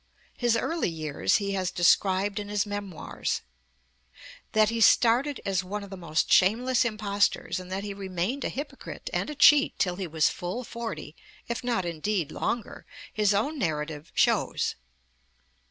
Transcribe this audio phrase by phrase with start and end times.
[0.35, 3.41] His early years he has described in his Memoirs.
[4.53, 8.49] That he started as one of the most shameless impostors, and that he remained a
[8.49, 11.15] hypocrite and a cheat till he was fully forty,
[11.47, 14.73] if not indeed longer, his own narrative shows.